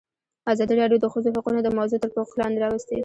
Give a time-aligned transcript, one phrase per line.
[0.53, 2.97] ازادي راډیو د د ښځو حقونه موضوع تر پوښښ لاندې راوستې.